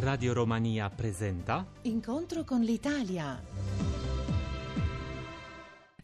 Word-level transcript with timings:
Radio 0.00 0.32
Romania 0.32 0.88
presenta 0.88 1.66
Incontro 1.82 2.42
con 2.42 2.62
l'Italia. 2.62 3.89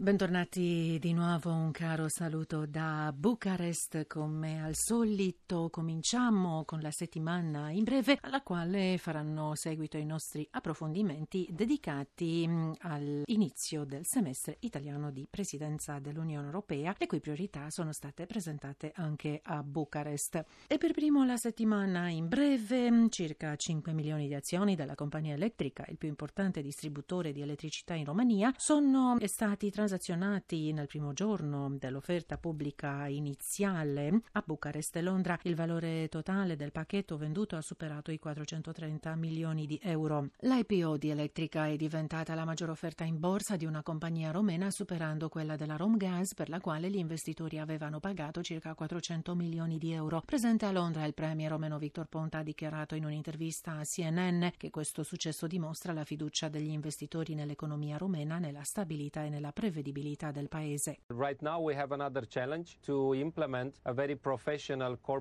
Bentornati 0.07 0.99
di 1.01 1.13
nuovo, 1.13 1.51
un 1.51 1.73
caro 1.73 2.09
saluto 2.09 2.65
da 2.65 3.13
Bucarest. 3.13 4.07
Come 4.07 4.63
al 4.63 4.77
solito 4.77 5.69
cominciamo 5.69 6.65
con 6.65 6.79
la 6.79 6.93
settimana 6.93 7.73
in 7.73 7.83
breve 7.83 8.17
alla 8.21 8.41
quale 8.41 8.99
faranno 8.99 9.57
seguito 9.57 9.97
i 9.97 10.05
nostri 10.05 10.47
approfondimenti 10.49 11.49
dedicati 11.51 12.47
mm, 12.47 12.73
all'inizio 12.83 13.83
del 13.83 14.03
semestre 14.05 14.59
italiano 14.61 15.11
di 15.11 15.27
presidenza 15.29 15.99
dell'Unione 15.99 16.47
Europea, 16.47 16.95
le 16.97 17.09
cui 17.09 17.19
priorità 17.19 17.69
sono 17.71 17.91
state 17.91 18.27
presentate 18.27 18.93
anche 18.95 19.41
a 19.43 19.61
Bucarest. 19.65 20.45
E 20.69 20.79
per 20.79 20.93
primo 20.93 21.25
la 21.25 21.37
settimana 21.37 22.11
in 22.11 22.29
breve, 22.29 22.93
mm, 22.93 23.07
circa 23.09 23.57
5 23.57 23.93
milioni 23.93 24.29
di 24.29 24.35
azioni 24.35 24.77
della 24.77 24.95
compagnia 24.95 25.35
elettrica, 25.35 25.85
il 25.89 25.99
più 25.99 26.07
importante 26.07 26.63
distributore 26.63 27.33
di 27.33 27.43
elettricità 27.43 27.95
in 27.95 28.05
Romania, 28.05 28.55
sono 28.57 29.17
stati 29.25 29.69
transatti 29.69 29.95
transazionati 29.97 30.73
nel 30.73 30.87
primo 30.87 31.13
giorno 31.13 31.75
dell'offerta 31.79 32.37
pubblica 32.37 33.07
iniziale 33.07 34.21
a 34.33 34.43
Bucarest 34.45 34.97
e 34.97 35.03
Londra, 35.03 35.39
il 35.43 35.55
valore 35.55 36.09
totale 36.09 36.55
del 36.55 36.71
pacchetto 36.71 37.17
venduto 37.17 37.57
ha 37.57 37.63
superato 37.63 38.11
i 38.11 38.19
430 38.19 39.15
milioni 39.17 39.67
di 39.67 39.81
euro. 39.83 40.29
L'IPO 40.41 40.99
di 40.99 41.11
Elettrica 41.11 41.67
è 41.67 41.77
diventata 41.77 42.35
la 42.35 42.45
maggior 42.45 42.71
offerta 42.71 43.05
in 43.05 43.19
borsa 43.19 43.57
di 43.57 43.65
una 43.65 43.83
compagnia 43.83 44.31
romena, 44.31 44.71
superando 44.71 45.29
quella 45.29 45.57
della 45.57 45.77
Romgas, 45.77 46.35
per 46.35 46.51
la 46.51 46.61
quale 46.61 46.91
gli 46.91 46.99
investitori 46.99 47.59
avevano 47.59 47.99
pagato 47.99 48.43
circa 48.43 48.75
400 48.75 49.35
milioni 49.35 49.79
di 49.79 49.93
euro. 49.93 50.23
Presente 50.25 50.67
a 50.67 50.73
Londra, 50.73 51.05
il 51.07 51.15
premier 51.15 51.51
romeno 51.51 51.79
Victor 51.79 52.07
Ponta 52.07 52.39
ha 52.39 52.43
dichiarato 52.43 52.95
in 52.95 53.05
un'intervista 53.05 53.79
a 53.79 53.85
CNN 53.85 54.49
che 54.59 54.71
questo 54.71 55.03
successo 55.03 55.47
dimostra 55.47 55.93
la 55.93 56.05
fiducia 56.05 56.49
degli 56.49 56.71
investitori 56.71 57.35
nell'economia 57.35 57.97
romena, 57.97 58.39
nella 58.39 58.63
stabilità 58.63 59.25
e 59.25 59.31
nella 59.31 59.53
prevedibilità 59.77 59.95
credibilità 59.97 60.31
del 60.31 60.49
paese. 60.49 60.99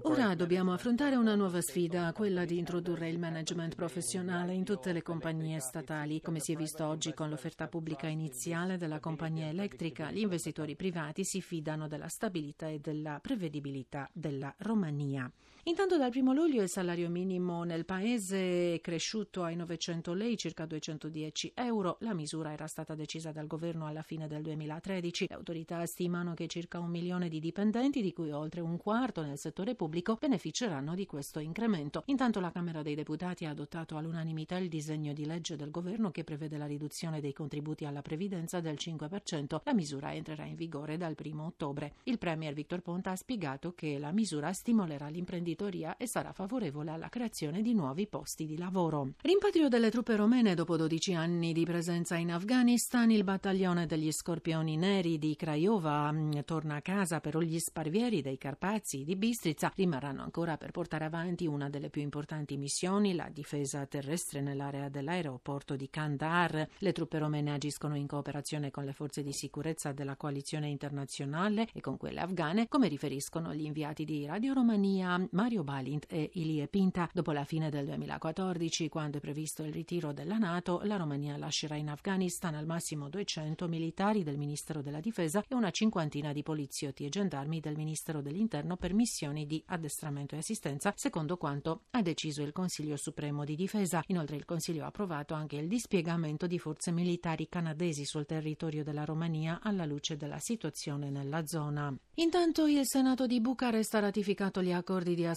Ora 0.03 0.35
dobbiamo 0.35 0.73
affrontare 0.73 1.15
una 1.15 1.35
nuova 1.35 1.61
sfida, 1.61 2.11
quella 2.13 2.45
di 2.45 2.57
introdurre 2.57 3.09
il 3.09 3.19
management 3.19 3.75
professionale 3.75 4.53
in 4.53 4.63
tutte 4.63 4.93
le 4.93 5.01
compagnie 5.01 5.59
statali. 5.59 6.21
Come 6.21 6.39
si 6.39 6.53
è 6.53 6.55
visto 6.55 6.85
oggi 6.85 7.13
con 7.13 7.29
l'offerta 7.29 7.67
pubblica 7.67 8.07
iniziale 8.07 8.77
della 8.77 8.99
compagnia 8.99 9.47
elettrica, 9.47 10.11
gli 10.11 10.19
investitori 10.19 10.75
privati 10.75 11.23
si 11.23 11.41
fidano 11.41 11.87
della 11.87 12.07
stabilità 12.07 12.67
e 12.67 12.79
della 12.79 13.19
prevedibilità 13.21 14.09
della 14.13 14.53
Romania. 14.59 15.29
Intanto 15.67 15.97
dal 15.97 16.11
primo 16.11 16.31
luglio 16.31 16.61
il 16.61 16.69
salario 16.69 17.09
minimo 17.09 17.63
nel 17.63 17.85
paese 17.85 18.75
è 18.75 18.81
cresciuto 18.81 19.41
ai 19.41 19.55
900 19.55 20.13
lei, 20.13 20.37
circa 20.37 20.67
210 20.67 21.53
euro. 21.55 21.97
La 22.01 22.13
misura 22.13 22.51
era 22.51 22.67
stata 22.67 22.93
decisa 22.93 23.31
dal 23.31 23.47
governo 23.47 23.87
alla 23.87 24.03
fine 24.03 24.27
del 24.27 24.43
2020 24.43 24.55
2013. 24.55 25.25
Le 25.29 25.35
autorità 25.35 25.85
stimano 25.85 26.33
che 26.33 26.47
circa 26.47 26.79
un 26.79 26.89
milione 26.89 27.29
di 27.29 27.39
dipendenti, 27.39 28.01
di 28.01 28.13
cui 28.13 28.31
oltre 28.31 28.61
un 28.61 28.77
quarto 28.77 29.23
nel 29.23 29.37
settore 29.37 29.75
pubblico, 29.75 30.17
beneficeranno 30.19 30.95
di 30.95 31.05
questo 31.05 31.39
incremento. 31.39 32.03
Intanto 32.05 32.39
la 32.39 32.51
Camera 32.51 32.81
dei 32.81 32.95
Deputati 32.95 33.45
ha 33.45 33.49
adottato 33.49 33.97
all'unanimità 33.97 34.57
il 34.57 34.69
disegno 34.69 35.13
di 35.13 35.25
legge 35.25 35.55
del 35.55 35.71
governo 35.71 36.11
che 36.11 36.23
prevede 36.23 36.57
la 36.57 36.65
riduzione 36.65 37.21
dei 37.21 37.33
contributi 37.33 37.85
alla 37.85 38.01
previdenza 38.01 38.59
del 38.59 38.75
5%. 38.79 39.61
La 39.63 39.73
misura 39.73 40.13
entrerà 40.13 40.45
in 40.45 40.55
vigore 40.55 40.97
dal 40.97 41.15
1 41.21 41.43
ottobre. 41.43 41.95
Il 42.03 42.17
Premier 42.17 42.53
Victor 42.53 42.81
Ponta 42.81 43.11
ha 43.11 43.15
spiegato 43.15 43.73
che 43.73 43.97
la 43.97 44.11
misura 44.11 44.53
stimolerà 44.53 45.07
l'imprenditoria 45.07 45.53
e 45.97 46.07
sarà 46.07 46.31
favorevole 46.33 46.91
alla 46.91 47.09
creazione 47.09 47.61
di 47.61 47.73
nuovi 47.73 48.07
posti 48.07 48.45
di 48.45 48.57
lavoro. 48.57 49.13
Rimpatrio 49.21 49.69
delle 49.69 49.89
truppe 49.89 50.15
romene 50.15 50.53
dopo 50.53 50.77
12 50.77 51.13
anni 51.13 51.53
di 51.53 51.65
presenza 51.65 52.15
in 52.15 52.31
Afghanistan, 52.31 53.09
il 53.09 53.23
battaglione 53.23 53.85
degli 53.85 54.11
scorpioni 54.11 54.33
Scorpioni 54.45 54.75
Neri 54.75 55.17
di 55.17 55.35
Craiova 55.35 56.11
mm, 56.11 56.31
torna 56.45 56.75
a 56.75 56.81
casa, 56.81 57.19
però 57.19 57.39
gli 57.39 57.57
sparvieri 57.57 58.21
dei 58.21 58.37
Carpazi 58.37 59.03
di 59.03 59.15
Bistrizza 59.15 59.71
rimarranno 59.75 60.23
ancora 60.23 60.57
per 60.57 60.71
portare 60.71 61.05
avanti 61.05 61.47
una 61.47 61.69
delle 61.69 61.89
più 61.89 62.01
importanti 62.01 62.57
missioni, 62.57 63.15
la 63.15 63.29
difesa 63.31 63.85
terrestre 63.85 64.41
nell'area 64.41 64.89
dell'aeroporto 64.89 65.75
di 65.75 65.89
Kandahar. 65.89 66.67
Le 66.77 66.91
truppe 66.91 67.17
romene 67.17 67.53
agiscono 67.53 67.95
in 67.95 68.07
cooperazione 68.07 68.71
con 68.71 68.83
le 68.83 68.93
forze 68.93 69.23
di 69.23 69.31
sicurezza 69.31 69.93
della 69.93 70.15
coalizione 70.15 70.67
internazionale 70.67 71.67
e 71.73 71.81
con 71.81 71.97
quelle 71.97 72.19
afghane, 72.19 72.67
come 72.67 72.87
riferiscono 72.87 73.53
gli 73.53 73.63
inviati 73.63 74.05
di 74.05 74.25
Radio 74.25 74.53
Romania 74.53 75.25
Mario 75.45 75.63
Balint 75.63 76.07
e 76.09 76.31
Ilie 76.33 76.67
Pinta. 76.67 77.07
Dopo 77.13 77.31
la 77.31 77.43
fine 77.43 77.69
del 77.69 77.85
2014, 77.85 78.89
quando 78.89 79.17
è 79.17 79.21
previsto 79.21 79.61
il 79.61 79.71
ritiro 79.71 80.11
della 80.11 80.39
Nato, 80.39 80.81
la 80.85 80.95
Romania 80.95 81.37
lascerà 81.37 81.75
in 81.75 81.89
Afghanistan 81.89 82.55
al 82.55 82.65
massimo 82.65 83.09
200 83.09 83.67
militari 83.67 84.23
del 84.23 84.39
Ministero 84.39 84.81
della 84.81 84.99
Difesa 84.99 85.45
e 85.47 85.53
una 85.53 85.69
cinquantina 85.69 86.33
di 86.33 86.41
poliziotti 86.41 87.05
e 87.05 87.09
gendarmi 87.09 87.59
del 87.59 87.75
Ministero 87.75 88.21
dell'Interno 88.21 88.75
per 88.75 88.95
missioni 88.95 89.45
di 89.45 89.61
addestramento 89.67 90.33
e 90.33 90.39
assistenza, 90.39 90.93
secondo 90.95 91.37
quanto 91.37 91.83
ha 91.91 92.01
deciso 92.01 92.41
il 92.41 92.51
Consiglio 92.51 92.97
Supremo 92.97 93.43
di 93.43 93.55
Difesa. 93.55 94.01
Inoltre 94.07 94.37
il 94.37 94.45
Consiglio 94.45 94.85
ha 94.85 94.87
approvato 94.87 95.35
anche 95.35 95.57
il 95.57 95.67
dispiegamento 95.67 96.47
di 96.47 96.57
forze 96.57 96.89
militari 96.89 97.47
canadesi 97.47 98.03
sul 98.03 98.25
territorio 98.25 98.83
della 98.83 99.05
Romania 99.05 99.59
alla 99.61 99.85
luce 99.85 100.17
della 100.17 100.39
situazione 100.39 101.11
nella 101.11 101.45
zona. 101.45 101.95
Intanto 102.15 102.65
il 102.65 102.83
Senato 102.87 103.27
di 103.27 103.39
Bucarest 103.39 103.93
ha 103.93 103.99
ratificato 103.99 104.63
gli 104.63 104.71
accordi 104.71 105.13
di 105.13 105.21
associazione 105.21 105.33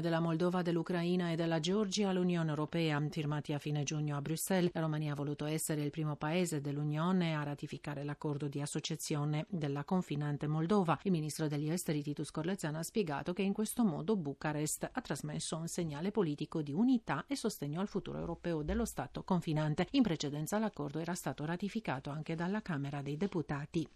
della 0.00 0.20
Moldova, 0.20 0.60
dell'Ucraina 0.60 1.30
e 1.30 1.34
della 1.34 1.60
Georgia 1.60 2.10
all'Unione 2.10 2.50
Europea, 2.50 3.02
firmati 3.08 3.54
a 3.54 3.58
fine 3.58 3.84
giugno 3.84 4.16
a 4.16 4.20
Bruxelles. 4.20 4.70
La 4.74 4.80
Romania 4.80 5.12
ha 5.12 5.16
voluto 5.16 5.46
essere 5.46 5.82
il 5.82 5.90
primo 5.90 6.14
paese 6.16 6.60
dell'Unione 6.60 7.34
a 7.34 7.42
ratificare 7.42 8.04
l'accordo 8.04 8.48
di 8.48 8.60
associazione 8.60 9.46
della 9.48 9.84
confinante 9.84 10.46
Moldova. 10.46 10.98
Il 11.04 11.10
ministro 11.10 11.48
degli 11.48 11.70
esteri 11.70 12.02
Titus 12.02 12.30
Corleziano 12.30 12.78
ha 12.78 12.82
spiegato 12.82 13.32
che 13.32 13.42
in 13.42 13.54
questo 13.54 13.82
modo 13.82 14.14
Bucarest 14.14 14.90
ha 14.92 15.00
trasmesso 15.00 15.56
un 15.56 15.68
segnale 15.68 16.10
politico 16.10 16.60
di 16.60 16.72
unità 16.72 17.24
e 17.26 17.34
sostegno 17.34 17.80
al 17.80 17.88
futuro 17.88 18.18
europeo 18.18 18.62
dello 18.62 18.84
Stato 18.84 19.22
confinante. 19.22 19.86
In 19.92 20.02
precedenza 20.02 20.58
l'accordo 20.58 20.98
era 20.98 21.14
stato 21.14 21.46
ratificato 21.46 22.10
anche 22.10 22.34
dalla 22.34 22.60
Camera 22.60 23.00
dei 23.00 23.16
Deputati. 23.16 23.88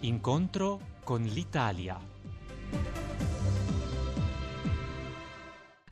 Incontro 0.00 0.80
con 1.02 1.22
l'Italia. 1.22 2.13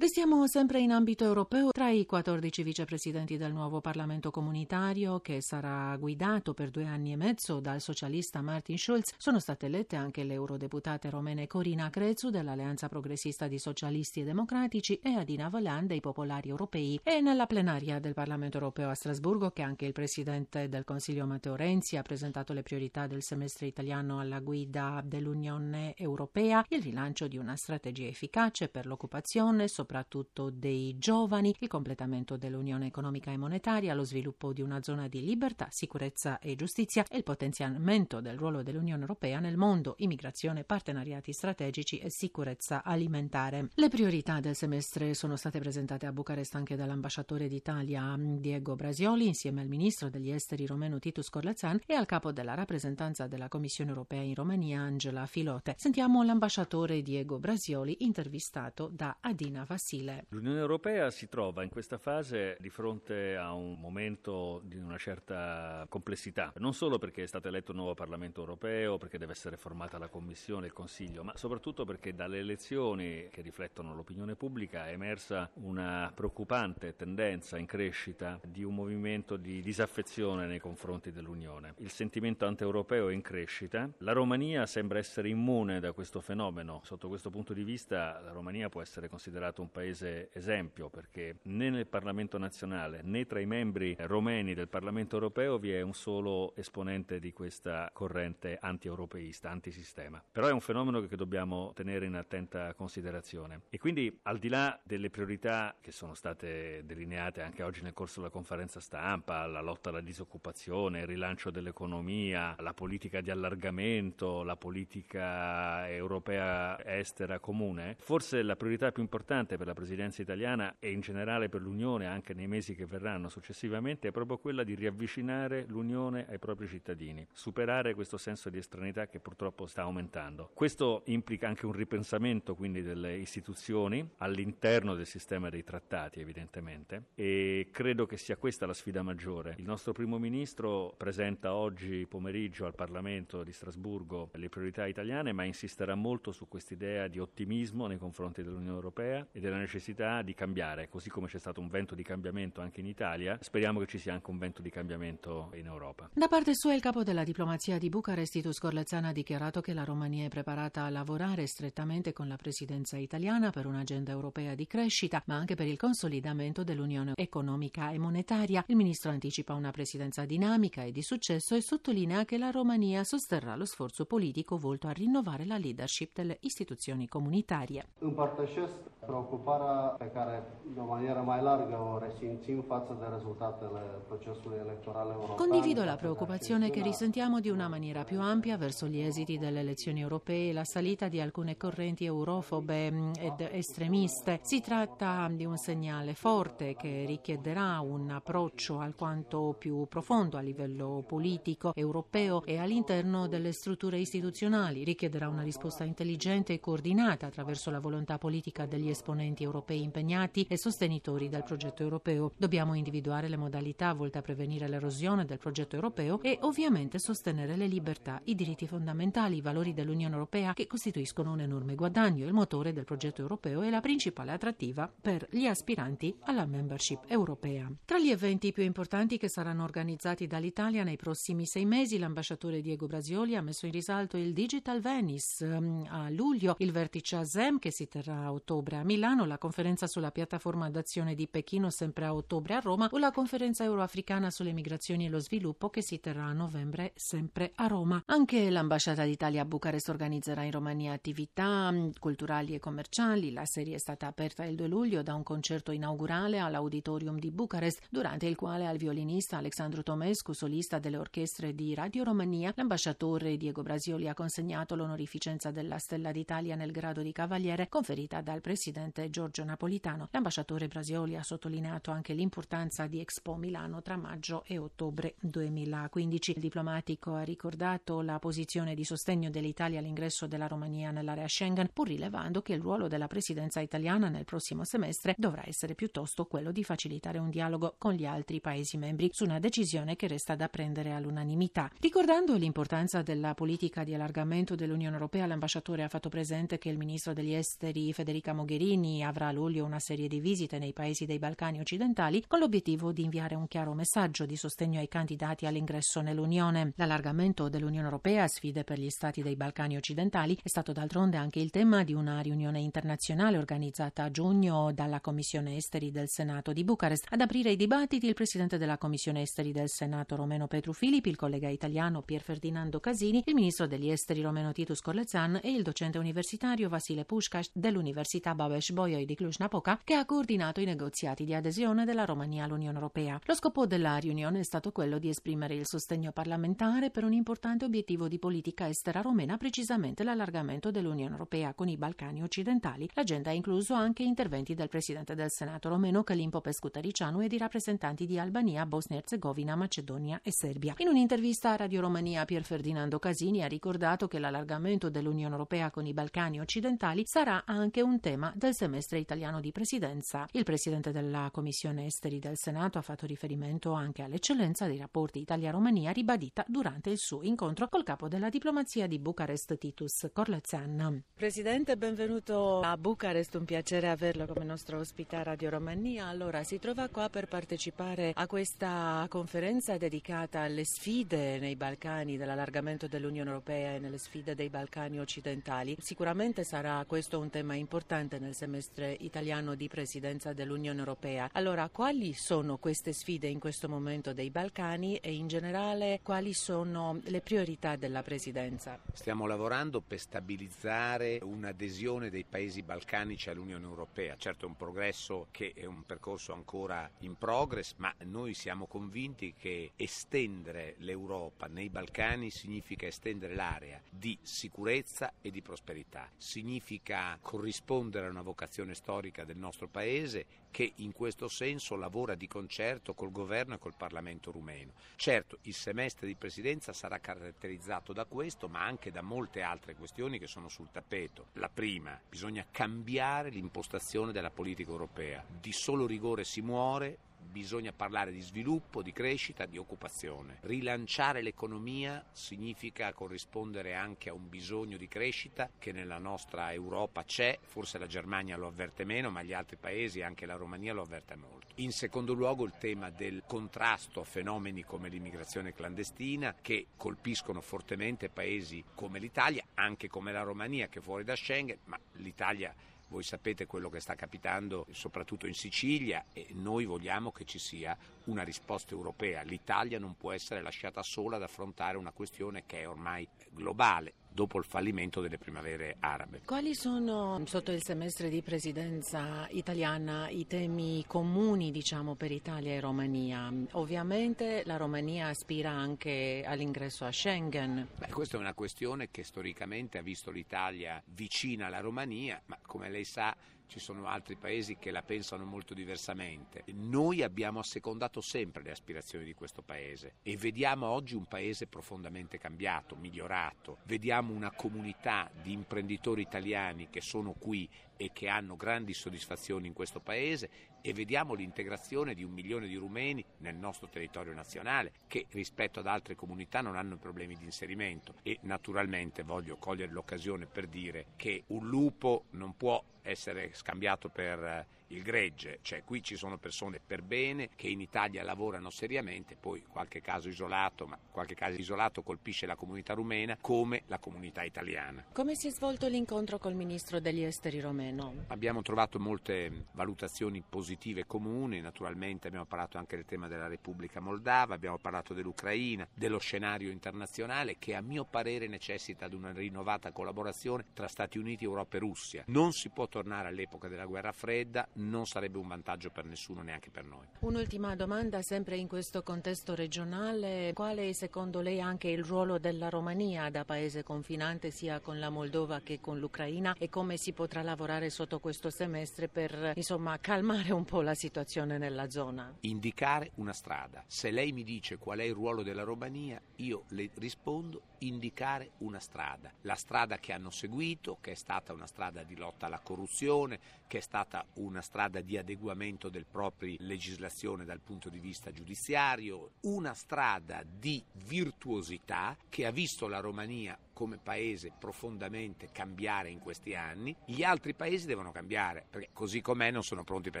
Restiamo 0.00 0.46
sempre 0.46 0.80
in 0.80 0.92
ambito 0.92 1.24
europeo. 1.24 1.72
Tra 1.72 1.90
i 1.90 2.06
14 2.06 2.62
vicepresidenti 2.62 3.36
del 3.36 3.52
nuovo 3.52 3.82
Parlamento 3.82 4.30
comunitario, 4.30 5.20
che 5.20 5.42
sarà 5.42 5.94
guidato 5.98 6.54
per 6.54 6.70
due 6.70 6.86
anni 6.86 7.12
e 7.12 7.16
mezzo 7.16 7.60
dal 7.60 7.82
socialista 7.82 8.40
Martin 8.40 8.78
Schulz, 8.78 9.12
sono 9.18 9.38
state 9.38 9.66
elette 9.66 9.96
anche 9.96 10.24
le 10.24 10.32
eurodeputate 10.32 11.10
romene 11.10 11.46
Corina 11.46 11.90
Crețu 11.90 12.30
dell'Alleanza 12.30 12.88
Progressista 12.88 13.46
di 13.46 13.58
Socialisti 13.58 14.22
e 14.22 14.24
Democratici 14.24 14.98
e 15.02 15.10
Adina 15.10 15.50
Volan 15.50 15.86
dei 15.86 16.00
Popolari 16.00 16.48
Europei. 16.48 16.98
E 17.02 17.20
nella 17.20 17.44
plenaria 17.44 18.00
del 18.00 18.14
Parlamento 18.14 18.56
europeo 18.56 18.88
a 18.88 18.94
Strasburgo, 18.94 19.50
che 19.50 19.60
anche 19.60 19.84
il 19.84 19.92
presidente 19.92 20.70
del 20.70 20.84
Consiglio 20.84 21.26
Matteo 21.26 21.56
Renzi 21.56 21.98
ha 21.98 22.02
presentato 22.02 22.54
le 22.54 22.62
priorità 22.62 23.06
del 23.06 23.20
semestre 23.20 23.66
italiano 23.66 24.18
alla 24.18 24.40
guida 24.40 25.02
dell'Unione 25.04 25.92
Europea, 25.94 26.64
il 26.70 26.80
rilancio 26.80 27.28
di 27.28 27.36
una 27.36 27.54
strategia 27.56 28.06
efficace 28.06 28.68
per 28.68 28.86
l'occupazione, 28.86 29.68
soprattutto 29.68 29.88
soprattutto 29.90 30.50
dei 30.50 30.96
giovani, 30.98 31.52
il 31.58 31.66
completamento 31.66 32.36
dell'Unione 32.36 32.86
economica 32.86 33.32
e 33.32 33.36
monetaria, 33.36 33.92
lo 33.92 34.04
sviluppo 34.04 34.52
di 34.52 34.62
una 34.62 34.80
zona 34.82 35.08
di 35.08 35.20
libertà, 35.24 35.66
sicurezza 35.70 36.38
e 36.38 36.54
giustizia 36.54 37.04
e 37.10 37.16
il 37.16 37.24
potenziamento 37.24 38.20
del 38.20 38.38
ruolo 38.38 38.62
dell'Unione 38.62 39.00
Europea 39.00 39.40
nel 39.40 39.56
mondo, 39.56 39.96
immigrazione, 39.98 40.62
partenariati 40.62 41.32
strategici 41.32 41.98
e 41.98 42.08
sicurezza 42.08 42.84
alimentare. 42.84 43.70
Le 43.74 43.88
priorità 43.88 44.38
del 44.38 44.54
semestre 44.54 45.12
sono 45.12 45.34
state 45.34 45.58
presentate 45.58 46.06
a 46.06 46.12
Bucarest 46.12 46.54
anche 46.54 46.76
dall'ambasciatore 46.76 47.48
d'Italia 47.48 48.14
Diego 48.16 48.76
Brasioli 48.76 49.26
insieme 49.26 49.60
al 49.60 49.66
ministro 49.68 50.08
degli 50.08 50.30
esteri 50.30 50.66
romeno 50.66 51.00
Titus 51.00 51.30
Corlazan 51.30 51.80
e 51.84 51.94
al 51.94 52.06
capo 52.06 52.30
della 52.30 52.54
rappresentanza 52.54 53.26
della 53.26 53.48
Commissione 53.48 53.90
Europea 53.90 54.22
in 54.22 54.36
Romania 54.36 54.82
Angela 54.82 55.26
Filote. 55.26 55.74
Sentiamo 55.76 56.22
l'ambasciatore 56.22 57.02
Diego 57.02 57.40
Brasioli 57.40 58.04
intervistato 58.04 58.88
da 58.88 59.16
Adina 59.20 59.64
Vassili. 59.64 59.78
Basile. 59.80 60.26
L'Unione 60.28 60.58
Europea 60.58 61.10
si 61.10 61.26
trova 61.28 61.62
in 61.62 61.70
questa 61.70 61.96
fase 61.96 62.58
di 62.60 62.68
fronte 62.68 63.34
a 63.36 63.54
un 63.54 63.80
momento 63.80 64.60
di 64.64 64.76
una 64.76 64.98
certa 64.98 65.86
complessità, 65.88 66.52
non 66.58 66.74
solo 66.74 66.98
perché 66.98 67.22
è 67.22 67.26
stato 67.26 67.48
eletto 67.48 67.70
un 67.70 67.78
nuovo 67.78 67.94
Parlamento 67.94 68.40
europeo, 68.40 68.98
perché 68.98 69.16
deve 69.16 69.32
essere 69.32 69.56
formata 69.56 69.96
la 69.96 70.08
Commissione 70.08 70.64
e 70.64 70.68
il 70.68 70.74
Consiglio, 70.74 71.24
ma 71.24 71.34
soprattutto 71.34 71.86
perché 71.86 72.14
dalle 72.14 72.38
elezioni 72.38 73.28
che 73.30 73.40
riflettono 73.40 73.94
l'opinione 73.94 74.36
pubblica 74.36 74.86
è 74.86 74.92
emersa 74.92 75.50
una 75.54 76.12
preoccupante 76.14 76.94
tendenza 76.94 77.56
in 77.56 77.64
crescita 77.64 78.38
di 78.46 78.62
un 78.62 78.74
movimento 78.74 79.36
di 79.36 79.62
disaffezione 79.62 80.46
nei 80.46 80.58
confronti 80.58 81.10
dell'Unione. 81.10 81.74
Il 81.78 81.90
sentimento 81.90 82.44
anti-europeo 82.44 83.08
è 83.08 83.14
in 83.14 83.22
crescita, 83.22 83.88
la 83.98 84.12
Romania 84.12 84.66
sembra 84.66 84.98
essere 84.98 85.30
immune 85.30 85.80
da 85.80 85.92
questo 85.92 86.20
fenomeno, 86.20 86.82
sotto 86.84 87.08
questo 87.08 87.30
punto 87.30 87.54
di 87.54 87.64
vista 87.64 88.20
la 88.20 88.32
Romania 88.32 88.68
può 88.68 88.82
essere 88.82 89.08
considerata 89.08 89.62
un 89.62 89.69
un 89.70 89.72
paese 89.72 90.30
esempio 90.32 90.90
perché 90.90 91.36
né 91.42 91.70
nel 91.70 91.86
Parlamento 91.86 92.36
nazionale 92.36 93.00
né 93.02 93.24
tra 93.24 93.38
i 93.38 93.46
membri 93.46 93.96
romeni 94.00 94.52
del 94.52 94.68
Parlamento 94.68 95.14
europeo 95.14 95.58
vi 95.58 95.70
è 95.70 95.80
un 95.80 95.94
solo 95.94 96.54
esponente 96.56 97.20
di 97.20 97.32
questa 97.32 97.90
corrente 97.92 98.58
anti-europeista, 98.60 99.48
antisistema. 99.48 100.22
Però 100.30 100.48
è 100.48 100.52
un 100.52 100.60
fenomeno 100.60 101.00
che 101.00 101.16
dobbiamo 101.16 101.72
tenere 101.74 102.06
in 102.06 102.16
attenta 102.16 102.74
considerazione. 102.74 103.62
E 103.70 103.78
quindi 103.78 104.18
al 104.22 104.38
di 104.38 104.48
là 104.48 104.78
delle 104.82 105.10
priorità 105.10 105.76
che 105.80 105.92
sono 105.92 106.14
state 106.14 106.82
delineate 106.84 107.42
anche 107.42 107.62
oggi 107.62 107.82
nel 107.82 107.92
corso 107.92 108.20
della 108.20 108.32
conferenza 108.32 108.80
stampa, 108.80 109.46
la 109.46 109.60
lotta 109.60 109.90
alla 109.90 110.00
disoccupazione, 110.00 111.00
il 111.00 111.06
rilancio 111.06 111.50
dell'economia, 111.50 112.56
la 112.58 112.74
politica 112.74 113.20
di 113.20 113.30
allargamento, 113.30 114.42
la 114.42 114.56
politica 114.56 115.88
europea 115.88 116.84
estera 116.84 117.38
comune, 117.38 117.96
forse 118.00 118.42
la 118.42 118.56
priorità 118.56 118.90
più 118.90 119.02
importante 119.02 119.58
per 119.60 119.68
la 119.68 119.74
presidenza 119.74 120.22
italiana 120.22 120.76
e 120.78 120.90
in 120.90 121.00
generale 121.00 121.50
per 121.50 121.60
l'Unione 121.60 122.06
anche 122.06 122.32
nei 122.32 122.46
mesi 122.46 122.74
che 122.74 122.86
verranno 122.86 123.28
successivamente 123.28 124.08
è 124.08 124.10
proprio 124.10 124.38
quella 124.38 124.64
di 124.64 124.74
riavvicinare 124.74 125.66
l'Unione 125.68 126.24
ai 126.30 126.38
propri 126.38 126.66
cittadini, 126.66 127.26
superare 127.30 127.92
questo 127.92 128.16
senso 128.16 128.48
di 128.48 128.56
estraneità 128.56 129.06
che 129.06 129.20
purtroppo 129.20 129.66
sta 129.66 129.82
aumentando. 129.82 130.48
Questo 130.54 131.02
implica 131.08 131.46
anche 131.46 131.66
un 131.66 131.72
ripensamento 131.72 132.54
quindi 132.54 132.80
delle 132.80 133.18
istituzioni 133.18 134.08
all'interno 134.16 134.94
del 134.94 135.04
sistema 135.04 135.50
dei 135.50 135.62
trattati 135.62 136.20
evidentemente 136.20 137.08
e 137.14 137.68
credo 137.70 138.06
che 138.06 138.16
sia 138.16 138.38
questa 138.38 138.64
la 138.64 138.72
sfida 138.72 139.02
maggiore. 139.02 139.56
Il 139.58 139.66
nostro 139.66 139.92
primo 139.92 140.18
ministro 140.18 140.94
presenta 140.96 141.52
oggi 141.52 142.06
pomeriggio 142.06 142.64
al 142.64 142.74
Parlamento 142.74 143.42
di 143.42 143.52
Strasburgo 143.52 144.30
le 144.32 144.48
priorità 144.48 144.86
italiane 144.86 145.34
ma 145.34 145.44
insisterà 145.44 145.94
molto 145.94 146.32
su 146.32 146.48
quest'idea 146.48 147.08
di 147.08 147.18
ottimismo 147.18 147.86
nei 147.86 147.98
confronti 147.98 148.42
dell'Unione 148.42 148.76
Europea 148.76 149.26
e 149.40 149.42
della 149.42 149.56
necessità 149.56 150.22
di 150.22 150.34
cambiare, 150.34 150.88
così 150.88 151.08
come 151.08 151.26
c'è 151.26 151.38
stato 151.38 151.60
un 151.60 151.68
vento 151.68 151.94
di 151.94 152.02
cambiamento 152.02 152.60
anche 152.60 152.80
in 152.80 152.86
Italia, 152.86 153.38
speriamo 153.40 153.80
che 153.80 153.86
ci 153.86 153.98
sia 153.98 154.12
anche 154.12 154.30
un 154.30 154.38
vento 154.38 154.62
di 154.62 154.70
cambiamento 154.70 155.50
in 155.54 155.66
Europa. 155.66 156.10
Da 156.12 156.28
parte 156.28 156.54
sua 156.54 156.74
il 156.74 156.80
capo 156.80 157.02
della 157.02 157.24
diplomazia 157.24 157.78
di 157.78 157.88
Bucarest, 157.88 158.32
Titus 158.32 158.60
Gorlezzana, 158.60 159.08
ha 159.08 159.12
dichiarato 159.12 159.60
che 159.60 159.72
la 159.72 159.84
Romania 159.84 160.26
è 160.26 160.28
preparata 160.28 160.84
a 160.84 160.90
lavorare 160.90 161.46
strettamente 161.46 162.12
con 162.12 162.28
la 162.28 162.36
presidenza 162.36 162.96
italiana 162.98 163.50
per 163.50 163.66
un'agenda 163.66 164.12
europea 164.12 164.54
di 164.54 164.66
crescita, 164.66 165.22
ma 165.26 165.36
anche 165.36 165.54
per 165.54 165.66
il 165.66 165.78
consolidamento 165.78 166.62
dell'Unione 166.62 167.14
economica 167.16 167.90
e 167.90 167.98
monetaria. 167.98 168.62
Il 168.68 168.76
ministro 168.76 169.10
anticipa 169.10 169.54
una 169.54 169.70
presidenza 169.70 170.24
dinamica 170.24 170.82
e 170.82 170.92
di 170.92 171.02
successo 171.02 171.54
e 171.54 171.62
sottolinea 171.62 172.24
che 172.24 172.38
la 172.38 172.50
Romania 172.50 173.02
sosterrà 173.04 173.56
lo 173.56 173.64
sforzo 173.64 174.04
politico 174.04 174.58
volto 174.58 174.86
a 174.86 174.92
rinnovare 174.92 175.46
la 175.46 175.56
leadership 175.56 176.10
delle 176.14 176.36
istituzioni 176.40 177.08
comunitarie. 177.08 177.86
Împărtășesc 177.98 178.89
preocuparea 179.10 179.94
pe 179.98 180.10
care 180.14 180.42
de 180.74 180.80
o 180.80 180.84
manieră 180.84 181.22
mai 181.26 181.42
largă 181.42 181.76
o 181.92 181.98
resimțim 181.98 182.64
față 182.66 182.96
de 183.00 183.06
rezultatele 183.16 183.80
procesului 184.06 184.58
electoral 184.66 185.06
european. 185.10 185.36
Condivido 185.36 185.84
la 185.84 185.94
preoccupazione 185.94 186.70
che 186.70 186.82
risentiamo 186.82 187.40
di 187.40 187.50
una 187.50 187.68
maniera 187.68 188.04
più 188.04 188.20
ampia 188.20 188.56
verso 188.56 188.86
gli 188.86 189.00
esiti 189.00 189.38
delle 189.38 189.60
elezioni 189.60 190.00
europee 190.00 190.50
e 190.50 190.52
la 190.52 190.64
salita 190.64 191.08
di 191.08 191.20
alcune 191.20 191.56
correnti 191.56 192.04
eurofobe 192.04 192.90
mm, 192.90 193.12
ed 193.18 193.48
estremiste. 193.50 194.38
Si 194.42 194.60
tratta 194.60 195.28
di 195.30 195.44
un 195.44 195.56
segnale 195.56 196.14
forte 196.14 196.74
che 196.74 197.04
richiederà 197.06 197.80
un 197.80 198.10
approccio 198.10 198.78
alquanto 198.78 199.56
più 199.58 199.86
profondo 199.88 200.36
a 200.36 200.40
livello 200.40 201.02
politico 201.06 201.72
europeo 201.74 202.44
e 202.44 202.58
all'interno 202.58 203.26
delle 203.26 203.50
strutture 203.52 203.98
istituzionali. 203.98 204.84
Richiederà 204.84 205.28
una 205.28 205.42
risposta 205.42 205.82
intelligente 205.82 206.52
e 206.52 206.60
coordinata 206.60 207.26
attraverso 207.26 207.70
la 207.70 207.80
volontà 207.80 208.18
politica 208.18 208.66
degli 208.66 208.88
esponenti 209.00 209.42
europei 209.42 209.82
impegnati 209.82 210.46
e 210.48 210.58
sostenitori 210.58 211.28
del 211.28 211.42
progetto 211.42 211.82
europeo. 211.82 212.32
Dobbiamo 212.36 212.74
individuare 212.74 213.28
le 213.28 213.36
modalità 213.36 213.94
volte 213.94 214.18
a 214.18 214.22
prevenire 214.22 214.68
l'erosione 214.68 215.24
del 215.24 215.38
progetto 215.38 215.74
europeo 215.74 216.20
e 216.22 216.38
ovviamente 216.42 216.98
sostenere 216.98 217.56
le 217.56 217.66
libertà, 217.66 218.20
i 218.24 218.34
diritti 218.34 218.66
fondamentali, 218.66 219.36
i 219.36 219.40
valori 219.40 219.72
dell'Unione 219.72 220.14
Europea 220.14 220.52
che 220.52 220.66
costituiscono 220.66 221.32
un 221.32 221.40
enorme 221.40 221.74
guadagno, 221.74 222.26
il 222.26 222.32
motore 222.34 222.72
del 222.72 222.84
progetto 222.84 223.22
europeo 223.22 223.62
e 223.62 223.70
la 223.70 223.80
principale 223.80 224.32
attrattiva 224.32 224.92
per 225.00 225.26
gli 225.30 225.46
aspiranti 225.46 226.14
alla 226.24 226.44
membership 226.44 227.04
europea. 227.06 227.70
Tra 227.84 227.98
gli 227.98 228.10
eventi 228.10 228.52
più 228.52 228.62
importanti 228.62 229.16
che 229.16 229.28
saranno 229.28 229.64
organizzati 229.64 230.26
dall'Italia 230.26 230.84
nei 230.84 230.96
prossimi 230.96 231.46
sei 231.46 231.64
mesi, 231.64 231.98
l'ambasciatore 231.98 232.60
Diego 232.60 232.86
Brasioli 232.86 233.34
ha 233.34 233.42
messo 233.42 233.64
in 233.64 233.72
risalto 233.72 234.18
il 234.18 234.34
Digital 234.34 234.80
Venice 234.80 235.46
mm, 235.46 235.84
a 235.88 236.10
luglio, 236.10 236.56
il 236.58 236.72
vertice 236.72 237.16
ASEM 237.16 237.58
che 237.58 237.70
si 237.70 237.88
terrà 237.88 238.24
a 238.24 238.32
ottobre 238.32 238.76
a 238.80 238.84
Milano, 238.84 239.26
la 239.26 239.36
conferenza 239.36 239.86
sulla 239.86 240.10
piattaforma 240.10 240.70
d'azione 240.70 241.14
di 241.14 241.28
Pechino 241.28 241.68
sempre 241.68 242.06
a 242.06 242.14
ottobre 242.14 242.54
a 242.54 242.60
Roma 242.60 242.88
o 242.90 242.98
la 242.98 243.10
conferenza 243.10 243.62
euroafricana 243.62 244.30
sulle 244.30 244.52
migrazioni 244.52 245.04
e 245.06 245.08
lo 245.10 245.18
sviluppo 245.18 245.68
che 245.68 245.82
si 245.82 246.00
terrà 246.00 246.24
a 246.24 246.32
novembre 246.32 246.92
sempre 246.94 247.52
a 247.56 247.66
Roma. 247.66 248.02
Anche 248.06 248.48
l'ambasciata 248.48 249.04
d'Italia 249.04 249.42
a 249.42 249.44
Bucarest 249.44 249.90
organizzerà 249.90 250.44
in 250.44 250.52
Romania 250.52 250.94
attività 250.94 251.70
mm, 251.70 251.90
culturali 251.98 252.54
e 252.54 252.58
commerciali. 252.58 253.32
La 253.32 253.44
serie 253.44 253.74
è 253.74 253.78
stata 253.78 254.06
aperta 254.06 254.44
il 254.44 254.56
2 254.56 254.66
luglio 254.66 255.02
da 255.02 255.14
un 255.14 255.22
concerto 255.22 255.72
inaugurale 255.72 256.38
all'Auditorium 256.38 257.18
di 257.18 257.30
Bucarest, 257.30 257.86
durante 257.90 258.26
il 258.26 258.36
quale 258.36 258.66
al 258.66 258.78
violinista 258.78 259.36
Alexandru 259.36 259.82
Tomescu, 259.82 260.32
solista 260.32 260.78
delle 260.78 260.96
orchestre 260.96 261.54
di 261.54 261.74
Radio 261.74 262.04
Romania, 262.04 262.52
l'ambasciatore 262.56 263.36
Diego 263.36 263.60
Brasioli 263.62 264.08
ha 264.08 264.14
consegnato 264.14 264.74
l'onorificenza 264.74 265.50
della 265.50 265.78
Stella 265.78 266.12
d'Italia 266.12 266.56
nel 266.56 266.72
grado 266.72 267.02
di 267.02 267.12
cavaliere 267.12 267.68
conferita 267.68 268.22
dal 268.22 268.40
presidente 268.40 268.68
Giorgio 269.10 269.44
Napolitano. 269.44 270.08
L'ambasciatore 270.12 270.68
Brasioli 270.68 271.16
ha 271.16 271.22
sottolineato 271.22 271.90
anche 271.90 272.14
l'importanza 272.14 272.86
di 272.86 273.00
Expo 273.00 273.34
Milano 273.34 273.82
tra 273.82 273.96
maggio 273.96 274.44
e 274.46 274.58
ottobre 274.58 275.16
2015. 275.20 276.32
Il 276.32 276.40
diplomatico 276.40 277.14
ha 277.14 277.22
ricordato 277.22 278.00
la 278.00 278.18
posizione 278.20 278.74
di 278.74 278.84
sostegno 278.84 279.30
dell'Italia 279.30 279.80
all'ingresso 279.80 280.26
della 280.26 280.46
Romania 280.46 280.92
nell'area 280.92 281.26
Schengen, 281.26 281.70
pur 281.72 281.88
rilevando 281.88 282.42
che 282.42 282.52
il 282.52 282.60
ruolo 282.60 282.86
della 282.86 283.08
presidenza 283.08 283.60
italiana 283.60 284.08
nel 284.08 284.24
prossimo 284.24 284.64
semestre 284.64 285.14
dovrà 285.18 285.42
essere 285.46 285.74
piuttosto 285.74 286.26
quello 286.26 286.52
di 286.52 286.62
facilitare 286.62 287.18
un 287.18 287.30
dialogo 287.30 287.74
con 287.76 287.94
gli 287.94 288.06
altri 288.06 288.40
Paesi 288.40 288.76
membri 288.76 289.10
su 289.12 289.24
una 289.24 289.40
decisione 289.40 289.96
che 289.96 290.06
resta 290.06 290.36
da 290.36 290.48
prendere 290.48 290.92
all'unanimità. 290.92 291.70
Ricordando 291.80 292.36
l'importanza 292.36 293.02
della 293.02 293.34
politica 293.34 293.82
di 293.82 293.94
allargamento 293.94 294.54
dell'Unione 294.54 294.94
Europea, 294.94 295.26
l'ambasciatore 295.26 295.82
ha 295.82 295.88
fatto 295.88 296.08
presente 296.08 296.58
che 296.58 296.68
il 296.68 296.78
ministro 296.78 297.12
degli 297.12 297.34
esteri 297.34 297.92
Federica 297.92 298.32
Mogherini 298.32 298.58
avrà 299.02 299.28
a 299.28 299.32
luglio 299.32 299.64
una 299.64 299.78
serie 299.78 300.06
di 300.06 300.20
visite 300.20 300.58
nei 300.58 300.74
Paesi 300.74 301.06
dei 301.06 301.18
Balcani 301.18 301.60
occidentali 301.60 302.22
con 302.26 302.40
l'obiettivo 302.40 302.92
di 302.92 303.04
inviare 303.04 303.34
un 303.34 303.48
chiaro 303.48 303.72
messaggio 303.72 304.26
di 304.26 304.36
sostegno 304.36 304.80
ai 304.80 304.86
candidati 304.86 305.46
all'ingresso 305.46 306.02
nell'Unione. 306.02 306.74
L'allargamento 306.76 307.48
dell'Unione 307.48 307.86
Europea, 307.86 308.28
sfide 308.28 308.62
per 308.62 308.78
gli 308.78 308.90
Stati 308.90 309.22
dei 309.22 309.34
Balcani 309.34 309.78
occidentali, 309.78 310.38
è 310.42 310.48
stato 310.48 310.72
d'altronde 310.72 311.16
anche 311.16 311.40
il 311.40 311.48
tema 311.48 311.84
di 311.84 311.94
una 311.94 312.20
riunione 312.20 312.60
internazionale 312.60 313.38
organizzata 313.38 314.02
a 314.02 314.10
giugno 314.10 314.72
dalla 314.72 315.00
Commissione 315.00 315.56
Esteri 315.56 315.90
del 315.90 316.10
Senato 316.10 316.52
di 316.52 316.62
Bucarest. 316.62 317.06
Ad 317.08 317.22
aprire 317.22 317.52
i 317.52 317.56
dibattiti 317.56 318.06
il 318.06 318.14
presidente 318.14 318.58
della 318.58 318.76
Commissione 318.76 319.22
Esteri 319.22 319.52
del 319.52 319.70
Senato 319.70 320.16
Romeno 320.16 320.48
Petru 320.48 320.74
Filippi, 320.74 321.08
il 321.08 321.16
collega 321.16 321.48
italiano 321.48 322.02
Pier 322.02 322.20
Ferdinando 322.20 322.78
Casini, 322.78 323.22
il 323.24 323.34
ministro 323.34 323.66
degli 323.66 323.88
esteri 323.88 324.20
Romeno 324.20 324.52
Titus 324.52 324.82
Corlezan 324.82 325.40
e 325.42 325.50
il 325.50 325.62
docente 325.62 325.96
universitario 325.96 326.68
Vasile 326.68 327.06
Pushkash 327.06 327.52
dell'Università 327.54 328.34
Babes 328.50 328.72
Bolyai 328.72 329.04
di 329.04 329.14
Cluj-Napoca, 329.14 329.80
che 329.84 329.94
ha 329.94 330.04
coordinato 330.04 330.60
i 330.60 330.64
negoziati 330.64 331.24
di 331.24 331.34
adesione 331.34 331.84
della 331.84 332.04
Romania 332.04 332.44
all'Unione 332.44 332.74
Europea. 332.74 333.20
Lo 333.24 333.34
scopo 333.34 333.64
della 333.64 333.96
riunione 333.96 334.40
è 334.40 334.42
stato 334.42 334.72
quello 334.72 334.98
di 334.98 335.08
esprimere 335.08 335.54
il 335.54 335.66
sostegno 335.66 336.10
parlamentare 336.10 336.90
per 336.90 337.04
un 337.04 337.12
importante 337.12 337.64
obiettivo 337.64 338.08
di 338.08 338.18
politica 338.18 338.68
estera 338.68 339.00
romena, 339.02 339.36
precisamente 339.36 340.02
l'allargamento 340.02 340.70
dell'Unione 340.70 341.12
Europea 341.12 341.54
con 341.54 341.68
i 341.68 341.76
Balcani 341.76 342.22
occidentali. 342.22 342.88
L'agenda 342.94 343.30
ha 343.30 343.34
incluso 343.34 343.74
anche 343.74 344.02
interventi 344.02 344.54
del 344.54 344.68
presidente 344.68 345.14
del 345.14 345.30
Senato 345.30 345.68
romeno 345.68 346.02
Kalimpo 346.02 346.40
Pescutaricianu 346.40 347.22
e 347.22 347.28
di 347.28 347.38
rappresentanti 347.38 348.06
di 348.06 348.18
Albania, 348.18 348.66
Bosnia 348.66 348.98
e 348.98 349.02
Herzegovina, 349.02 349.54
Macedonia 349.54 350.20
e 350.22 350.32
Serbia. 350.32 350.74
In 350.78 350.88
un'intervista 350.88 351.52
a 351.52 351.56
Radio 351.56 351.82
Romania, 351.82 352.24
Pier 352.24 352.42
Ferdinando 352.42 352.98
Casini 352.98 353.42
ha 353.42 353.48
ricordato 353.48 354.08
che 354.08 354.18
l'allargamento 354.18 354.90
dell'Unione 354.90 355.32
Europea 355.32 355.70
con 355.70 355.86
i 355.86 355.92
Balcani 355.92 356.40
occidentali 356.40 357.04
sarà 357.06 357.44
anche 357.46 357.80
un 357.80 358.00
tema 358.00 358.32
del 358.46 358.54
semestre 358.54 358.98
italiano 358.98 359.38
di 359.40 359.52
presidenza. 359.52 360.26
Il 360.32 360.44
presidente 360.44 360.90
della 360.90 361.28
Commissione 361.32 361.86
Esteri 361.86 362.18
del 362.18 362.36
Senato 362.36 362.78
ha 362.78 362.82
fatto 362.82 363.06
riferimento 363.06 363.72
anche 363.72 364.02
all'eccellenza 364.02 364.66
dei 364.66 364.78
rapporti 364.78 365.20
Italia-Romania 365.20 365.92
ribadita 365.92 366.44
durante 366.48 366.90
il 366.90 366.98
suo 366.98 367.22
incontro 367.22 367.68
col 367.68 367.84
capo 367.84 368.08
della 368.08 368.30
diplomazia 368.30 368.86
di 368.86 368.98
Bucarest 368.98 369.58
Titus 369.58 370.08
Corlezan. 370.12 371.04
Presidente, 371.14 371.76
benvenuto 371.76 372.60
a 372.60 372.76
Bucarest, 372.76 373.34
un 373.34 373.44
piacere 373.44 373.88
averlo 373.88 374.26
come 374.26 374.44
nostro 374.44 374.78
ospite 374.78 375.16
a 375.16 375.22
Radio 375.22 375.50
Romania. 375.50 376.06
Allora, 376.06 376.42
si 376.42 376.58
trova 376.58 376.88
qua 376.88 377.08
per 377.10 377.26
partecipare 377.26 378.12
a 378.14 378.26
questa 378.26 379.06
conferenza 379.08 379.76
dedicata 379.76 380.40
alle 380.40 380.64
sfide 380.64 381.38
nei 381.38 381.56
Balcani, 381.56 382.16
dell'allargamento 382.16 382.88
dell'Unione 382.88 383.28
Europea 383.28 383.74
e 383.74 383.78
nelle 383.78 383.98
sfide 383.98 384.34
dei 384.34 384.48
Balcani 384.48 384.98
occidentali. 384.98 385.76
Sicuramente 385.78 386.44
sarà 386.44 386.82
questo 386.86 387.18
un 387.18 387.28
tema 387.28 387.54
importante 387.54 388.18
nel 388.18 388.29
nel 388.30 388.34
semestre 388.34 388.96
italiano 389.00 389.56
di 389.56 389.66
presidenza 389.66 390.32
dell'Unione 390.32 390.78
Europea. 390.78 391.30
Allora, 391.32 391.68
quali 391.68 392.12
sono 392.12 392.58
queste 392.58 392.92
sfide 392.92 393.26
in 393.26 393.40
questo 393.40 393.68
momento 393.68 394.12
dei 394.12 394.30
Balcani 394.30 394.96
e 394.96 395.12
in 395.12 395.26
generale 395.26 395.98
quali 396.02 396.32
sono 396.32 397.00
le 397.02 397.20
priorità 397.20 397.74
della 397.74 398.02
presidenza? 398.02 398.78
Stiamo 398.92 399.26
lavorando 399.26 399.80
per 399.80 399.98
stabilizzare 399.98 401.18
un'adesione 401.20 402.08
dei 402.08 402.24
paesi 402.24 402.62
balcanici 402.62 403.30
all'Unione 403.30 403.64
Europea. 403.64 404.16
Certo 404.16 404.44
è 404.44 404.48
un 404.48 404.56
progresso 404.56 405.26
che 405.32 405.52
è 405.54 405.64
un 405.64 405.84
percorso 405.84 406.32
ancora 406.32 406.88
in 407.00 407.16
progress, 407.16 407.74
ma 407.78 407.92
noi 408.04 408.34
siamo 408.34 408.66
convinti 408.66 409.34
che 409.36 409.72
estendere 409.74 410.76
l'Europa 410.78 411.46
nei 411.46 411.68
Balcani 411.68 412.30
significa 412.30 412.86
estendere 412.86 413.34
l'area 413.34 413.80
di 413.90 414.16
sicurezza 414.22 415.14
e 415.20 415.30
di 415.30 415.42
prosperità. 415.42 416.08
Significa 416.16 417.18
corrispondere 417.20 418.06
a 418.06 418.10
una 418.10 418.19
vocazione 418.22 418.74
storica 418.74 419.24
del 419.24 419.36
nostro 419.36 419.68
Paese 419.68 420.26
che 420.50 420.72
in 420.76 420.92
questo 420.92 421.28
senso 421.28 421.76
lavora 421.76 422.14
di 422.14 422.26
concerto 422.26 422.94
col 422.94 423.10
governo 423.12 423.54
e 423.54 423.58
col 423.58 423.76
Parlamento 423.76 424.30
rumeno. 424.30 424.72
Certo, 424.96 425.38
il 425.42 425.54
semestre 425.54 426.06
di 426.06 426.14
presidenza 426.14 426.72
sarà 426.72 426.98
caratterizzato 426.98 427.92
da 427.92 428.04
questo, 428.04 428.48
ma 428.48 428.64
anche 428.64 428.90
da 428.90 429.02
molte 429.02 429.42
altre 429.42 429.74
questioni 429.74 430.18
che 430.18 430.26
sono 430.26 430.48
sul 430.48 430.70
tappeto. 430.70 431.26
La 431.34 431.48
prima, 431.48 431.98
bisogna 432.08 432.46
cambiare 432.50 433.30
l'impostazione 433.30 434.12
della 434.12 434.30
politica 434.30 434.70
europea. 434.70 435.24
Di 435.28 435.52
solo 435.52 435.86
rigore 435.86 436.24
si 436.24 436.40
muore, 436.40 436.98
bisogna 437.20 437.72
parlare 437.72 438.12
di 438.12 438.20
sviluppo, 438.20 438.82
di 438.82 438.92
crescita, 438.92 439.46
di 439.46 439.58
occupazione. 439.58 440.38
Rilanciare 440.42 441.22
l'economia 441.22 442.04
significa 442.12 442.92
corrispondere 442.92 443.74
anche 443.74 444.08
a 444.08 444.14
un 444.14 444.28
bisogno 444.28 444.76
di 444.76 444.88
crescita 444.88 445.50
che 445.58 445.72
nella 445.72 445.98
nostra 445.98 446.52
Europa 446.52 447.04
c'è, 447.04 447.38
forse 447.40 447.78
la 447.78 447.86
Germania 447.86 448.36
lo 448.36 448.48
avverte 448.48 448.84
meno, 448.84 449.10
ma 449.10 449.22
gli 449.22 449.32
altri 449.32 449.56
paesi, 449.56 450.02
anche 450.02 450.26
la 450.26 450.34
Romania, 450.34 450.72
lo 450.72 450.82
avverte 450.82 451.16
molto. 451.16 451.46
In 451.56 451.72
secondo 451.72 452.14
luogo 452.14 452.44
il 452.44 452.54
tema 452.58 452.90
del 452.90 453.22
contrasto 453.26 454.00
a 454.00 454.04
fenomeni 454.04 454.62
come 454.64 454.88
l'immigrazione 454.88 455.52
clandestina 455.52 456.36
che 456.40 456.68
colpiscono 456.76 457.40
fortemente 457.40 458.08
paesi 458.08 458.64
come 458.74 458.98
l'Italia, 458.98 459.44
anche 459.54 459.88
come 459.88 460.12
la 460.12 460.22
Romania 460.22 460.68
che 460.68 460.78
è 460.78 460.82
fuori 460.82 461.04
da 461.04 461.14
Schengen, 461.14 461.58
ma 461.64 461.78
l'Italia 461.94 462.54
voi 462.90 463.02
sapete 463.04 463.46
quello 463.46 463.70
che 463.70 463.80
sta 463.80 463.94
capitando 463.94 464.66
soprattutto 464.72 465.26
in 465.26 465.34
Sicilia 465.34 466.04
e 466.12 466.28
noi 466.32 466.64
vogliamo 466.64 467.12
che 467.12 467.24
ci 467.24 467.38
sia 467.38 467.76
una 468.04 468.22
risposta 468.22 468.74
europea. 468.74 469.22
L'Italia 469.22 469.78
non 469.78 469.96
può 469.96 470.12
essere 470.12 470.42
lasciata 470.42 470.82
sola 470.82 471.16
ad 471.16 471.22
affrontare 471.22 471.76
una 471.76 471.92
questione 471.92 472.44
che 472.46 472.60
è 472.60 472.68
ormai 472.68 473.06
globale 473.30 473.94
dopo 474.12 474.38
il 474.38 474.44
fallimento 474.44 475.00
delle 475.00 475.18
primavere 475.18 475.76
arabe. 475.80 476.22
Quali 476.24 476.54
sono 476.54 477.22
sotto 477.26 477.52
il 477.52 477.62
semestre 477.62 478.08
di 478.08 478.22
presidenza 478.22 479.26
italiana 479.30 480.08
i 480.08 480.26
temi 480.26 480.84
comuni 480.86 481.50
diciamo, 481.50 481.94
per 481.94 482.10
Italia 482.10 482.52
e 482.52 482.60
Romania? 482.60 483.32
Ovviamente 483.52 484.42
la 484.46 484.56
Romania 484.56 485.08
aspira 485.08 485.50
anche 485.50 486.24
all'ingresso 486.26 486.84
a 486.84 486.92
Schengen. 486.92 487.68
Beh, 487.78 487.88
questa 487.88 488.16
è 488.16 488.20
una 488.20 488.34
questione 488.34 488.90
che 488.90 489.04
storicamente 489.04 489.78
ha 489.78 489.82
visto 489.82 490.10
l'Italia 490.10 490.82
vicina 490.86 491.46
alla 491.46 491.60
Romania, 491.60 492.20
ma 492.26 492.38
come 492.42 492.68
lei 492.68 492.84
sa 492.84 493.14
ci 493.50 493.58
sono 493.58 493.86
altri 493.86 494.14
paesi 494.14 494.58
che 494.58 494.70
la 494.70 494.82
pensano 494.82 495.24
molto 495.24 495.54
diversamente. 495.54 496.44
Noi 496.54 497.02
abbiamo 497.02 497.40
assecondato 497.40 498.00
sempre 498.00 498.44
le 498.44 498.52
aspirazioni 498.52 499.04
di 499.04 499.12
questo 499.12 499.42
paese 499.42 499.94
e 500.02 500.16
vediamo 500.16 500.66
oggi 500.66 500.94
un 500.94 501.06
paese 501.06 501.48
profondamente 501.48 502.16
cambiato, 502.16 502.76
migliorato. 502.76 503.58
Vediamo 503.64 504.12
una 504.12 504.30
comunità 504.30 505.10
di 505.20 505.32
imprenditori 505.32 506.00
italiani 506.00 506.70
che 506.70 506.80
sono 506.80 507.12
qui 507.12 507.50
e 507.76 507.90
che 507.92 508.08
hanno 508.08 508.36
grandi 508.36 508.72
soddisfazioni 508.72 509.48
in 509.48 509.52
questo 509.52 509.80
paese 509.80 510.30
e 510.60 510.72
vediamo 510.72 511.14
l'integrazione 511.14 511.94
di 511.94 512.02
un 512.02 512.12
milione 512.12 512.46
di 512.46 512.56
rumeni 512.56 513.04
nel 513.18 513.36
nostro 513.36 513.68
territorio 513.68 514.12
nazionale 514.12 514.72
che 514.86 515.06
rispetto 515.10 515.60
ad 515.60 515.66
altre 515.66 515.94
comunità 515.94 516.40
non 516.40 516.56
hanno 516.56 516.76
problemi 516.76 517.16
di 517.16 517.24
inserimento. 517.24 517.94
E 518.02 518.18
naturalmente 518.22 519.02
voglio 519.02 519.36
cogliere 519.36 519.72
l'occasione 519.72 520.26
per 520.26 520.46
dire 520.46 520.86
che 520.96 521.24
un 521.28 521.48
lupo 521.48 522.04
non 522.10 522.36
può 522.36 522.62
essere 522.82 523.30
scambiato 523.34 523.88
per 523.88 524.46
il 524.70 524.82
gregge, 524.82 525.38
cioè 525.42 525.62
qui 525.64 525.82
ci 525.82 525.96
sono 525.96 526.18
persone 526.18 526.60
per 526.64 526.82
bene 526.82 527.30
che 527.34 527.48
in 527.48 527.60
Italia 527.60 528.02
lavorano 528.02 528.50
seriamente, 528.50 529.16
poi 529.18 529.42
qualche 529.48 529.80
caso 529.80 530.08
isolato, 530.08 530.66
ma 530.66 530.78
qualche 530.90 531.14
caso 531.14 531.40
isolato 531.40 531.82
colpisce 531.82 532.26
la 532.26 532.36
comunità 532.36 532.74
rumena 532.74 533.16
come 533.20 533.62
la 533.66 533.78
comunità 533.78 534.22
italiana. 534.22 534.84
Come 534.92 535.14
si 535.14 535.28
è 535.28 535.30
svolto 535.30 535.66
l'incontro 535.66 536.18
col 536.18 536.34
ministro 536.34 536.80
degli 536.80 537.02
esteri 537.02 537.40
romeno? 537.40 538.04
Abbiamo 538.08 538.42
trovato 538.42 538.78
molte 538.78 539.46
valutazioni 539.52 540.22
positive 540.28 540.86
comuni, 540.86 541.40
naturalmente 541.40 542.06
abbiamo 542.06 542.26
parlato 542.26 542.58
anche 542.58 542.76
del 542.76 542.84
tema 542.84 543.08
della 543.08 543.26
Repubblica 543.26 543.80
Moldava, 543.80 544.34
abbiamo 544.34 544.58
parlato 544.58 544.94
dell'Ucraina, 544.94 545.66
dello 545.74 545.98
scenario 545.98 546.50
internazionale 546.50 547.36
che 547.38 547.54
a 547.54 547.60
mio 547.60 547.84
parere 547.84 548.28
necessita 548.28 548.88
di 548.88 548.94
una 548.94 549.12
rinnovata 549.12 549.72
collaborazione 549.72 550.46
tra 550.54 550.68
Stati 550.68 550.98
Uniti, 550.98 551.24
Europa 551.24 551.56
e 551.56 551.60
Russia. 551.60 552.04
Non 552.06 552.32
si 552.32 552.50
può 552.50 552.68
tornare 552.68 553.08
all'epoca 553.08 553.48
della 553.48 553.66
guerra 553.66 553.92
fredda, 553.92 554.46
non 554.60 554.86
sarebbe 554.86 555.18
un 555.18 555.26
vantaggio 555.26 555.70
per 555.70 555.84
nessuno, 555.84 556.22
neanche 556.22 556.50
per 556.50 556.64
noi. 556.64 556.86
Un'ultima 557.00 557.56
domanda, 557.56 558.02
sempre 558.02 558.36
in 558.36 558.46
questo 558.46 558.82
contesto 558.82 559.34
regionale, 559.34 560.32
quale 560.34 560.68
è 560.68 560.72
secondo 560.72 561.20
lei 561.20 561.40
anche 561.40 561.68
il 561.68 561.84
ruolo 561.84 562.18
della 562.18 562.48
Romania 562.48 563.10
da 563.10 563.24
paese 563.24 563.62
confinante 563.62 564.30
sia 564.30 564.60
con 564.60 564.78
la 564.78 564.90
Moldova 564.90 565.40
che 565.40 565.60
con 565.60 565.78
l'Ucraina 565.78 566.34
e 566.38 566.48
come 566.48 566.76
si 566.76 566.92
potrà 566.92 567.22
lavorare 567.22 567.70
sotto 567.70 568.00
questo 568.00 568.30
semestre 568.30 568.88
per 568.88 569.32
insomma 569.34 569.78
calmare 569.78 570.32
un 570.32 570.44
po' 570.44 570.60
la 570.60 570.74
situazione 570.74 571.38
nella 571.38 571.70
zona? 571.70 572.14
Indicare 572.20 572.92
una 572.96 573.12
strada. 573.12 573.64
Se 573.66 573.90
lei 573.90 574.12
mi 574.12 574.24
dice 574.24 574.58
qual 574.58 574.80
è 574.80 574.84
il 574.84 574.94
ruolo 574.94 575.22
della 575.22 575.42
Romania, 575.42 576.00
io 576.16 576.44
le 576.48 576.70
rispondo 576.74 577.42
indicare 577.60 578.32
una 578.38 578.60
strada. 578.60 579.12
La 579.22 579.34
strada 579.34 579.78
che 579.78 579.92
hanno 579.92 580.10
seguito, 580.10 580.78
che 580.80 580.92
è 580.92 580.94
stata 580.94 581.32
una 581.32 581.46
strada 581.46 581.82
di 581.82 581.96
lotta 581.96 582.26
alla 582.26 582.38
corruzione, 582.38 583.18
che 583.46 583.58
è 583.58 583.60
stata 583.60 584.04
una 584.14 584.40
strada 584.50 584.80
di 584.80 584.98
adeguamento 584.98 585.68
del 585.68 585.86
proprio 585.88 586.34
legislazione 586.40 587.24
dal 587.24 587.38
punto 587.38 587.68
di 587.68 587.78
vista 587.78 588.10
giudiziario, 588.10 589.12
una 589.20 589.54
strada 589.54 590.24
di 590.28 590.60
virtuosità 590.88 591.96
che 592.08 592.26
ha 592.26 592.32
visto 592.32 592.66
la 592.66 592.80
Romania 592.80 593.38
come 593.52 593.78
paese 593.78 594.32
profondamente 594.36 595.28
cambiare 595.30 595.90
in 595.90 596.00
questi 596.00 596.34
anni, 596.34 596.74
gli 596.84 597.04
altri 597.04 597.34
paesi 597.34 597.66
devono 597.66 597.92
cambiare, 597.92 598.46
perché 598.50 598.70
così 598.72 599.00
com'è 599.00 599.30
non 599.30 599.44
sono 599.44 599.62
pronti 599.62 599.90
per 599.90 600.00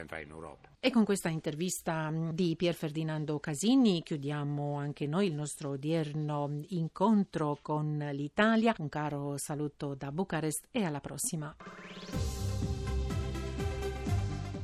entrare 0.00 0.24
in 0.24 0.30
Europa. 0.30 0.70
E 0.80 0.90
con 0.90 1.04
questa 1.04 1.28
intervista 1.28 2.10
di 2.32 2.56
Pier 2.56 2.74
Ferdinando 2.74 3.38
Casini 3.38 4.02
chiudiamo 4.02 4.76
anche 4.76 5.06
noi 5.06 5.26
il 5.26 5.34
nostro 5.34 5.70
odierno 5.70 6.62
incontro 6.70 7.58
con 7.62 7.98
l'Italia. 8.12 8.74
Un 8.78 8.88
caro 8.88 9.36
saluto 9.36 9.94
da 9.94 10.10
Bucarest 10.10 10.68
e 10.72 10.82
alla 10.82 11.00
prossima. 11.00 11.54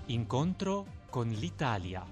Incontro 0.08 0.86
con 1.10 1.26
l'Italia. 1.30 2.06